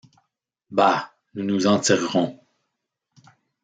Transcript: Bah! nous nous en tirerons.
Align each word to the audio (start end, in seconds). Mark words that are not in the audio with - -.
Bah! 0.71 1.13
nous 1.35 1.43
nous 1.45 1.67
en 1.67 1.79
tirerons. 1.79 2.39